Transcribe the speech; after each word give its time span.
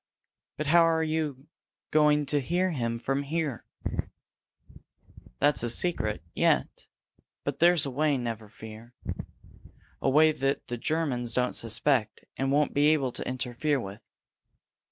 "But 0.57 0.65
how 0.65 0.81
are 0.81 1.03
you 1.03 1.45
going 1.91 2.25
to 2.25 2.41
hear 2.41 2.73
from 2.97 3.19
him 3.21 3.23
here?" 3.25 3.65
"That's 5.37 5.61
a 5.61 5.69
secret 5.69 6.23
yet! 6.33 6.87
But 7.43 7.59
there's 7.59 7.85
a 7.85 7.91
way, 7.91 8.17
never 8.17 8.49
fear. 8.49 8.95
A 10.01 10.09
way 10.09 10.31
that 10.31 10.65
the 10.69 10.77
Germans 10.79 11.35
don't 11.35 11.53
suspect, 11.53 12.25
and 12.35 12.51
won't 12.51 12.73
be 12.73 12.87
able 12.87 13.11
to 13.11 13.27
interfere 13.27 13.79
with. 13.79 14.01